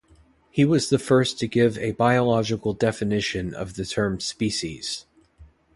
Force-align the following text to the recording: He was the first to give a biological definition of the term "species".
He 0.49 0.65
was 0.65 0.89
the 0.89 0.97
first 0.97 1.37
to 1.37 1.47
give 1.47 1.77
a 1.77 1.91
biological 1.91 2.73
definition 2.73 3.53
of 3.53 3.75
the 3.75 3.85
term 3.85 4.19
"species". 4.19 5.05